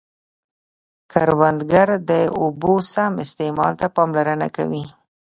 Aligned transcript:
کروندګر 1.11 1.89
د 2.09 2.11
اوبو 2.41 2.73
سم 2.93 3.13
استعمال 3.25 3.73
ته 3.81 3.87
پاملرنه 3.95 4.47
کوي 4.57 4.85